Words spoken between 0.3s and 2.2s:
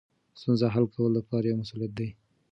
ستونزو حل کول د پلار یوه مسؤلیت ده.